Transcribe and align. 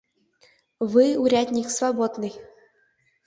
Вы, 0.93 1.03
урядник, 1.25 1.67
свободны. 1.75 2.29